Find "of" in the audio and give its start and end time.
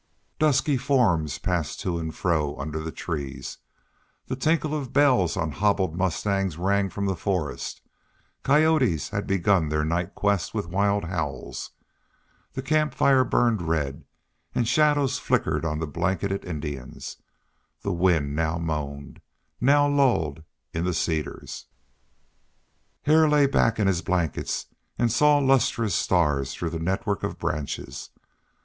4.73-4.91, 27.21-27.37